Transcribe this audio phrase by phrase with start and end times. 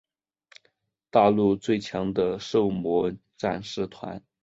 [1.11, 4.19] 大陆最强的狩魔战士团。